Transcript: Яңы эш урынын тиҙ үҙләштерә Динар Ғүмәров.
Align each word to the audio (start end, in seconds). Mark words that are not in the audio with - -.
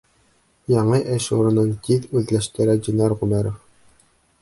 Яңы 0.75 1.01
эш 1.17 1.27
урынын 1.37 1.71
тиҙ 1.89 2.09
үҙләштерә 2.23 2.79
Динар 2.89 3.19
Ғүмәров. 3.25 3.65